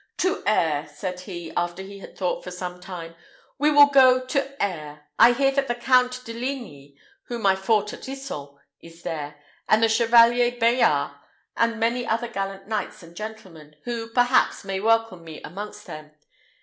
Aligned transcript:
"To 0.17 0.41
Aire," 0.47 0.87
said 0.91 1.19
he, 1.19 1.51
after 1.55 1.83
he 1.83 1.99
had 1.99 2.17
thought 2.17 2.43
for 2.43 2.49
some 2.49 2.79
time. 2.79 3.13
"We 3.59 3.69
will 3.69 3.85
go 3.85 4.25
to 4.25 4.55
Aire. 4.59 5.05
I 5.19 5.31
hear 5.31 5.51
that 5.51 5.67
the 5.67 5.75
Count 5.75 6.25
de 6.25 6.33
Ligny, 6.33 6.97
whom 7.25 7.45
I 7.45 7.55
fought 7.55 7.93
at 7.93 8.09
Isson, 8.09 8.47
is 8.79 9.03
there, 9.03 9.35
and 9.69 9.83
the 9.83 9.87
Chevalier 9.87 10.57
Bayard, 10.59 11.11
and 11.55 11.79
many 11.79 12.03
other 12.07 12.27
gallant 12.29 12.67
knights 12.67 13.03
and 13.03 13.15
gentlemen, 13.15 13.75
who, 13.85 14.07
perhaps, 14.07 14.63
may 14.63 14.79
welcome 14.79 15.23
me 15.23 15.39
amongst 15.43 15.85
them. 15.85 16.09